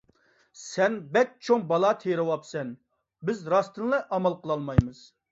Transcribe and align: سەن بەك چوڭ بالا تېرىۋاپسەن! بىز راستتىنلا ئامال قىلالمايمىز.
سەن 0.59 0.93
بەك 1.17 1.33
چوڭ 1.47 1.65
بالا 1.71 1.91
تېرىۋاپسەن! 2.03 2.71
بىز 3.29 3.43
راستتىنلا 3.55 3.99
ئامال 4.17 4.37
قىلالمايمىز. 4.47 5.03